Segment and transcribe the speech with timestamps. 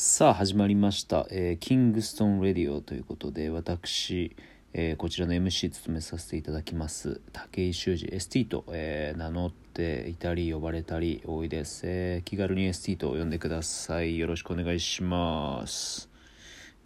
[0.00, 4.36] さあ始まりました、えーキングストン・レディオということで私、
[4.72, 14.16] えーこちらの MC 務めさせていただきます武井修二 ST と、えー名乗っていたり呼ばれたり多いです、えー気軽に ST と呼んでください。
[14.16, 16.08] よろしくお願いします。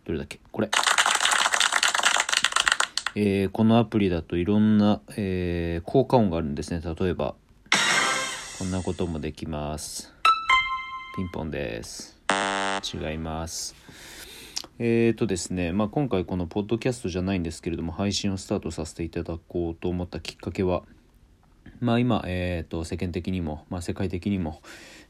[0.07, 0.41] どれだっけ？
[0.51, 0.71] これ。
[3.15, 6.81] えーこのアプリだといろんな、えー効果音があるんですね。
[6.83, 7.35] 例えば
[8.59, 10.15] こんなこともできます。
[11.15, 12.22] ピンポンです。
[12.83, 13.75] 違います。
[14.79, 20.83] えーとですね、まあ、今回このポッドキャストじゃないんですけれども配信をスタートさせていただこうと思ったきっかけは
[21.81, 24.63] まあ今、えー、と世間的にも、まあ、世界的にも、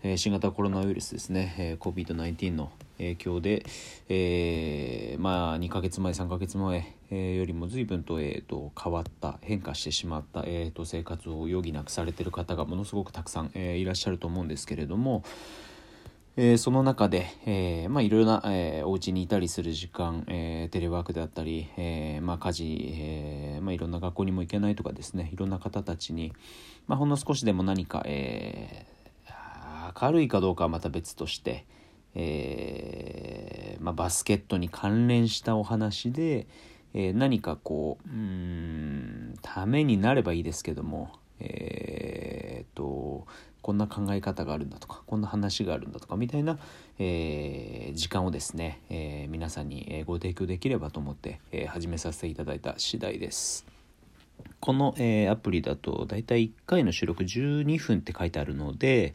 [0.02, 3.64] えー新型コロナウイルスですね、えー COVID-19 の影響で、
[4.08, 15.24] えーまあ2ヶ月前3ヶ月前、えーよりも随分と,、えー、と変わった変化してしまった、えー、と生活を余儀なくされてる方がものすごくたくさん、えーいらっしゃると思うんですけれども、
[16.34, 26.32] えーその中で、えーまあ、いろいろな、えーお家にいたりする時間、えテレワークであったり、えまあ、家事、えまあ、いろんな学校にも行けないとかですねいろんな方たちに、
[26.86, 28.86] まあ、ほんの少しでも何か、え
[30.00, 31.66] 明るいかどうかはまた別として、
[32.14, 36.46] えま、バスケットに関連したお話で、
[36.94, 42.11] え何かこううんためになればいいですけどもえ
[43.62, 46.58] こんな考え方があるんだとかこんな話があるんだとかみたいな、
[46.98, 53.66] えー時間をですね、えー皆さんにご提供できればと思って、えー始めさせていただいた次第です。
[54.60, 59.14] この、えアプリだとだいたい1回の収録12分って書いてあるので、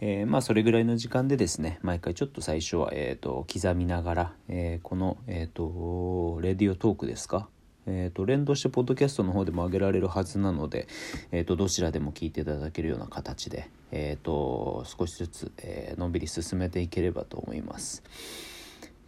[0.00, 7.48] えまあそれぐらいの時間でですね毎回ちょっと最初は、えー、と刻みながら、えこの、えー、とレディオトークですか
[7.90, 10.86] えー、と連動してポッドキャストの方でも上げられるはずなので、
[11.32, 18.02] えー、とどちらでも聞いていただけるような形で、えー、と少しずつ、えのんびり進めていければと思います。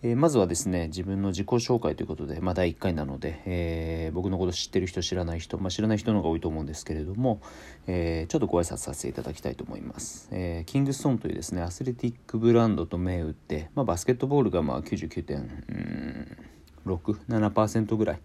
[0.05, 7.40] えまずはですね自分の自己紹介ということで、まあ、第1回なので、え僕のこと知ってる人知らない人、まあ、知らない人の方が多いと思うんですけれども、
[7.86, 16.52] えちょっとご挨拶させていただきたいと思います、えキングストーンというですねアスレティックブランドと銘打って、まあ、バスケットボールがまあ99点
[16.87, 18.20] 67%ぐらい、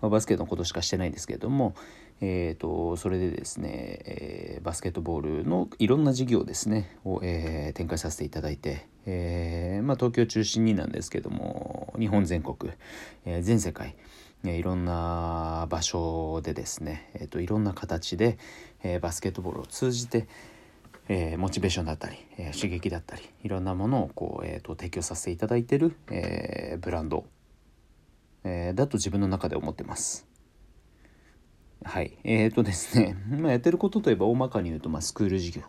[0.00, 1.74] まあ、バスケのことしかしてないんですけれども、
[2.20, 12.72] えー、とそれでですね、えーバスケットボールのいろんな事業ですねを、えー展開させていただいて、えーまあ、東京中心になんですけども日本全国、
[13.24, 13.96] えー全世界、
[14.44, 18.36] いろんな場所でですね、えー、といろんな形で、
[18.82, 20.26] えーバスケットボールを通じて、
[21.08, 27.24] えーモチベーションだったり、えー刺激だったりいろんなものをこう、えー、と提供させていただいてる、えーブランド、
[28.48, 30.26] えーだと自分の中で思ってます。
[31.84, 32.18] はい。
[32.24, 35.62] えー、とですね、 まあ、やってることといえば大まかに言うと、まあ、スクール事業。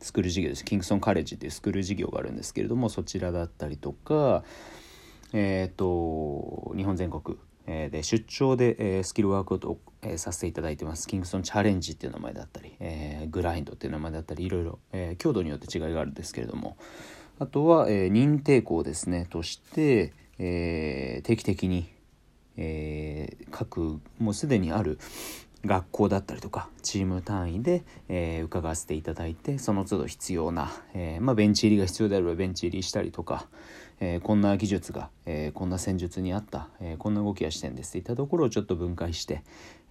[0.00, 0.64] スクール事業です。
[0.64, 4.44] キングソンカレッジっていうスクール事業があるんですけれども、そちらだったりとか、
[5.32, 11.06] えっ、と、日本全国、で出張で、えスキルワークを、えさせていただいてます。
[11.06, 16.76] キングソンチャレンジっていう名前だったり、えーグラインドっていう名前だったり、いろいろ、え強度によって違いがあるんですけれども、
[17.38, 21.88] あとは、え認定校ですね、として、えー定期的に、
[22.56, 24.98] えー各もうすでにある
[25.64, 33.46] 学校だったりとかチーム単位で、えー伺わせていただいてその都度必要な、えーまあ、ベンチ入りが必要であればベンチ入りしたりとか、
[34.00, 39.42] えーこんな技術が、えーこんな戦術にあった、えーこんな動きがしてんですっていったところをちょっと分解して、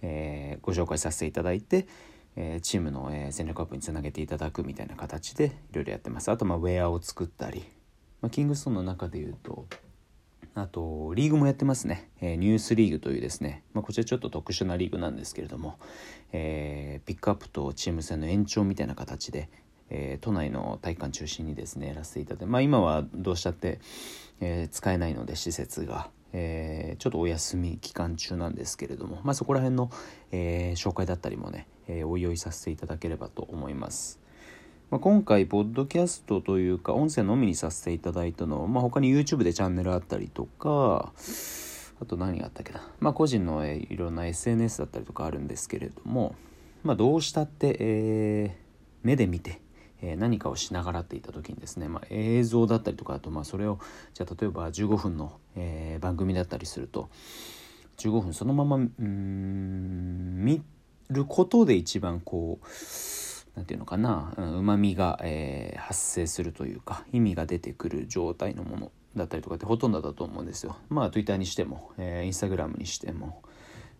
[0.02, 1.86] えーご紹介させていただいて、
[2.36, 6.30] えチームの、え戦略アップにつなげていただくみたいな形でいろいろやってます。
[6.30, 7.64] あとまあウェアを作ったり、
[8.20, 9.66] まあ、キングストーンの中でいうと
[10.54, 15.78] あとリーグもやってますね、えーニュースリーグというですね、まあ、こちらちょっと特殊なリーグなんですけれども、
[16.32, 19.48] えーピックアップとチーム戦の延長みたいな形で、
[19.88, 23.80] えー都内の体育館中心にですねやらせていただいてまあ今はどうしたって、
[24.40, 29.90] え使えないので施設が、えちょっとお休み期間中なんですけれども、まあ、そこら辺の、
[30.32, 34.21] え紹介だったりもね、えおいおいさせていただければと思います。
[34.92, 41.14] まあ、今回ポッドキャストというか音声のみにさせていただいたのは、まあ、他に YouTube でチャンネルあったりとか
[41.98, 46.34] あと何があったっけな、まあ、個人のいろんな SNS だったりとかあるんですけれども、
[46.84, 48.62] まあ、どうしたって、えー
[49.02, 49.62] 目で見て、
[50.02, 53.78] えー何かをしながらっていった時にですね、まあ、映像だったりとかあとまあそれを
[54.12, 57.08] じゃあ例えば15分の、えー番組だったりすると
[57.96, 60.62] 15分そのままうん見
[61.08, 62.66] ることで一番こう
[63.54, 64.32] なんていうのかな？
[64.36, 70.76] うまみが、えー発生するというか意味が出てくる状態のものだったりとかってほとんどだと思うんですよ。
[70.88, 73.42] まあ Twitter にしても、えー、Instagram にしても、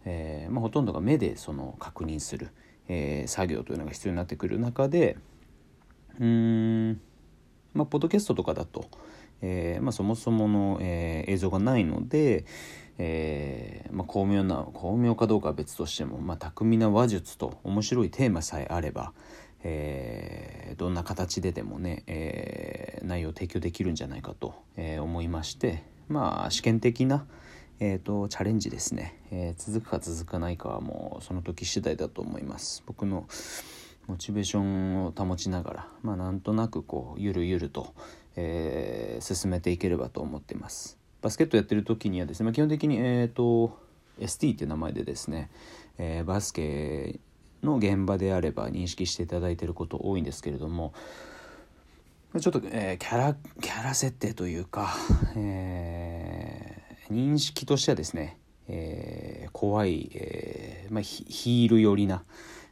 [0.05, 2.51] えーまあ、ほとんどが目でその確認する、
[2.89, 5.19] えー作業というのが必要になってくる中で
[6.19, 7.01] うーん
[7.75, 8.87] まあポッドキャストとかだと、
[9.43, 12.47] えーまあ、そもそもの、えー、映像がないので、
[12.99, 19.12] えーまあ、巧妙な巧妙かどうかは別としても、まあ、巧みな話術と面白いテーマさえあれば、
[19.65, 27.27] えー、どんな形ででもね、えー、内容を提供できるんじゃないかと、えー、思いましてまあ試験的な、
[27.81, 32.83] えーと、チャレンジですね、えー、続くか続かないかはもうその時次第だと思います。
[32.87, 33.27] 僕の
[34.09, 37.94] モチベーションを保ちながらまあなんとなくこうゆるゆると、
[38.37, 41.02] えー、進めていければと思っています。
[41.23, 43.79] バスケットやってる時にはですね、まあ、基本的にえ、ー、と
[44.21, 45.51] ST っていう名前でですね、
[45.99, 47.21] えー、バスケ
[47.63, 50.93] の現場であれば認識していただいてること多いんですけれども
[52.41, 54.95] ちょっと、えー、キャラキャラ設定というか、
[55.37, 62.25] えー、認識としてはですね、えー、怖い、えーまあ、ヒール寄りな、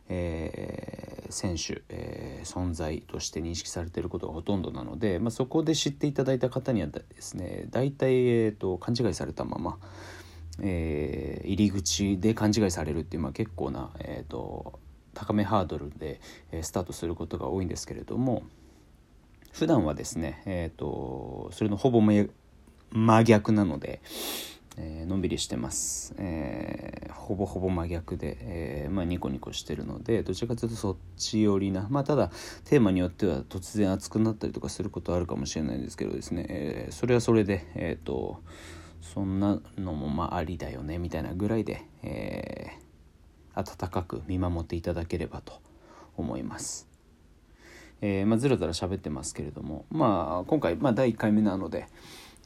[0.08, 9.78] えー、選手、えー、存在として認識されていることがほとんどなので、まあ、そこで知っていただいた方にはですね大体、えーと、勘違いされたまま、
[10.60, 14.78] えー、入り口で勘違いされるっていう、まあ、結構な、えーと、
[15.14, 16.20] 高めハードルで、
[16.52, 18.42] え、スタートすることが多いんですけれども
[19.52, 24.00] 普段はですね、えーと、それのほぼ真逆なので、
[24.82, 32.30] えー、のんびりしてます、えー、ほぼほぼ真逆で、えー、まあ、ニコニコしてるのでどちらかというとそっち寄りなまあただ
[32.64, 38.40] テーマによっては突然熱くなったりとかすることあるかもしれないんですけどですね、えそれはそれでえっ、と
[39.02, 42.78] そんなのもまあありだよねみたいなぐらいで、え
[43.54, 45.60] 温かく見守っていただければと
[46.16, 46.88] 思います。
[48.02, 51.86] えまあ、ずらずら喋ってますけれども、まあ、今回、まあ、第1回目なので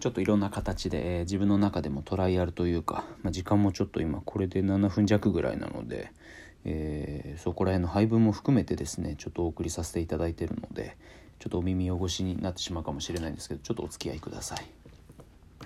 [0.00, 6.12] ちょっといろんな形で、えー、自分の中でもトライアルというか、まあ、時間もちょっと今これで7分弱ぐらいなので、
[6.64, 10.96] えー、そこら辺の配分も含めてですねちょっとお送りさせていただいてるので
[11.38, 14.64] ちょっとお耳汚しになってしまうかもしれないんですけどちょっとお付き合いください。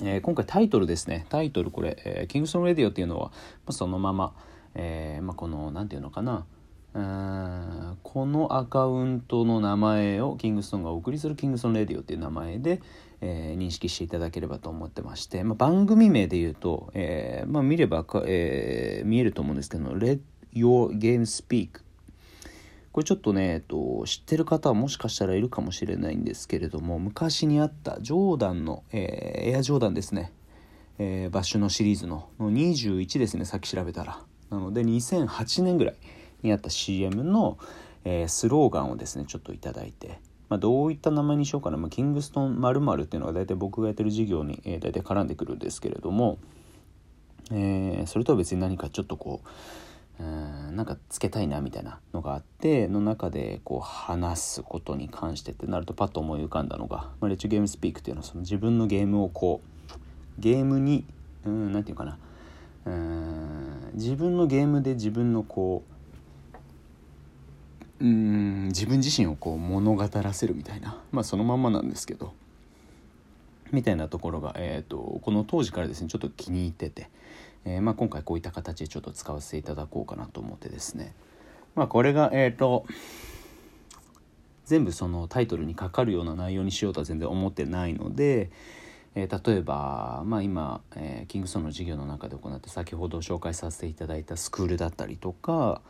[0.00, 3.32] えー、今回タイトルですねタイトルこれ、えー、キングソン・レディオっていうのは、ま
[3.68, 4.32] あ、そのまま、
[4.74, 6.46] えーまあ、この何て言うのかな
[6.94, 12.80] このアカウントの名前をキングストンがお送りするキングストンレディオっていう名前で、
[13.20, 20.20] えー、認識していただければと思ってまして、まあ、番組名で言うと、えーまあ、見れば、えー、見えると思うんですけど「Let
[20.54, 21.80] Your Game Speak」
[22.92, 30.32] これちょっとね、えっと、知ってる方はもしかしたらいるかもしれないんですけれども昔にあったジョーダンの、えー、エアジョーダンですね、
[30.98, 34.20] えー、バッシュのシリーズのの21ですねさっき調べたら。
[34.50, 35.94] なので2008年ぐらい。
[36.42, 37.58] にあった CM の、
[38.04, 46.38] えー、スローガンをですねちょっと頂いて、まあ、どういった名前にしようかな、まあ、キングストン〇〇っていうのが大体僕がやってる事業に、えー、大体絡んでくるんですけれども、
[47.50, 49.48] えー、それとは別に何かちょっとこう
[50.20, 61.04] うんなんかつけたいなみたいなのがあっての中でこう話すことに関してってなるとパッと思い浮かんだのが「まあ、レッチゲームスピーク」っていうのはその自分のゲームをこうゲームに
[61.44, 62.18] 何て言うかな。
[62.86, 65.97] うん自分のゲームで自分のこう
[68.00, 72.32] うん自分自身をこう物語らせるみたいなまあそのまんまなんですけど
[73.72, 77.10] みたいなところが、えーと、この当時からですねちょっと気に入ってて、
[77.66, 81.14] えー、まあ、今回こういった形でちょっと使わせていただこうかなと思ってですね
[81.74, 82.86] まあこれがえっ、ー、と
[84.64, 88.50] 全部そのタイトルにかかるような内容にしようとは全然思ってないので、
[89.14, 95.80] えー、例えば、まあ、今、えー、キングソンの授業の中で行って先ほど紹介させていただいたスクールだったりとか、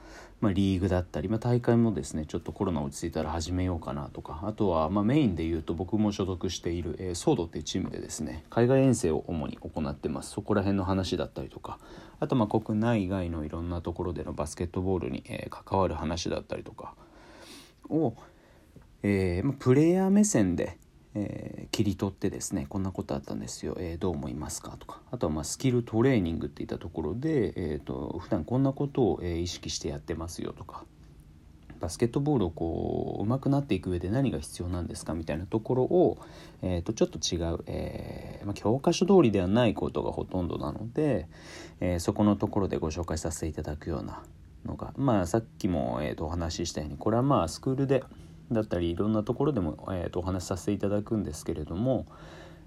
[0.41, 10.31] まあ、リーグだったり、まあ、大会もですねちょっとコロナ落ち着いたら始めようかなとかあとは、まあ、メインで言うと僕も所属している、えー、ソードっていうチームでですね海外遠征を主に行ってます。
[10.31, 11.79] そこら辺の話だったりとか
[12.21, 16.95] あとまあ国内外のいろんなところでのバスケットボールに、えー、関わる話だったりとか
[17.91, 18.15] を、
[19.03, 20.79] えーまあ、プレイヤー目線で
[21.15, 24.77] えー、切り取ってですねこんなことあったんですよ、えー、どう思いますか？
[24.79, 25.01] とか。
[25.11, 30.53] あとはまあスキルトレーニングっていったところで、えーと、普段こんなことを、え、意識してやってますよ。
[30.53, 30.85] とか。
[31.81, 36.19] バスケットボールをこう上手くなっていく上で何が必要なんですかみたいなところを、
[36.61, 41.29] えー、とちょっと違う、えーまあ、教科書通りではないことがほとんどなので、
[41.79, 44.25] え、そこのところでご紹介させていただくような
[44.65, 48.03] のがまあさっきも、えー、とお話ししたようにこれはまあスクールで
[48.53, 52.07] だったりいろんなところでも、えー、とお話しさせていただくんですけれども、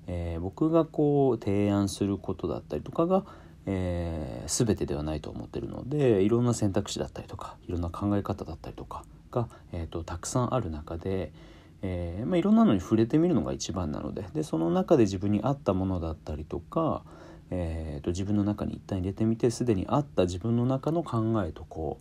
[0.07, 3.23] えー、僕がこう提案することだったりとかが、
[3.65, 11.31] えー、全てではないと思ってるのでいろんな選択肢だったりとかいろんな考え方だったりとかが、えーと、たくさんある中で、
[11.81, 17.03] えーまあ、いろんなのに触れてみるのが一番なのででその中で自分に合ったものだったりとか、
[17.53, 21.99] えーと、自分の中に一旦入れてみてすでにあった自分の中の考えとこ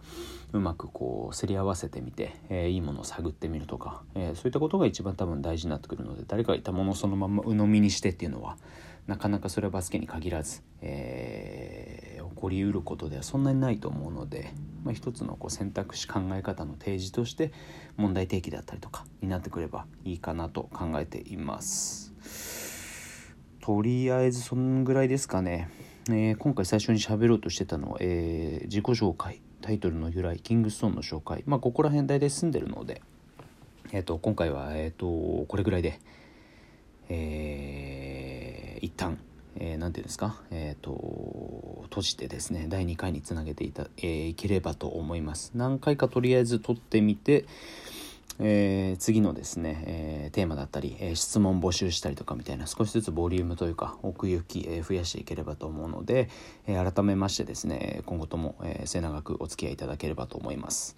[0.53, 8.57] ううまくこうすり合わせてみて、えー、いいものを探ってみるとか、えー、そういったことが一番多分大事になってくるので誰かがいたものをそのまま鵜呑みにしてっていうのは
[9.09, 14.53] なかなかそれはバスケに限らず、えー、起こりうることではそんなにないと思うので、
[14.85, 17.53] まあ、一つのこう選択肢考え方の提示として
[17.97, 22.70] 問題提起だったりとかになってくればいいかなと考えています。
[23.61, 25.69] とりあえずそんぐらいですかね、
[26.09, 31.43] えー、今回最初に喋ろうとしてたのは、えー、自己紹介タイトルの由来キングストーンの紹介。
[31.47, 33.03] まあここら辺大体住んでるので、
[33.93, 36.01] えーと、今回は、えーと、これぐらいで、
[37.11, 39.19] えー、一旦
[39.57, 45.53] えー、て言うんですか、えーと、閉じてですね第2回につなげていた、えー、いければと思います。
[45.55, 47.45] 何回かとりあえず撮ってみて、
[48.39, 56.29] えー、次のですね、えー、テーマだったり、えー、質問募集したりとかみたいな少しずつボリュームというか奥行き、え増やしていければと思うので、
[56.67, 60.97] え改めましてですね今後とも、え末永くお付き合いいただければと思います。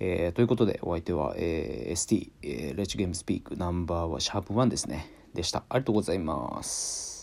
[0.00, 7.13] えということでお相手は、え ST、えー、レッチゲームスピークナンバーはシャープ1ですねでしたありがとうございます。